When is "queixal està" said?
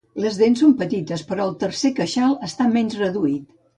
2.01-2.71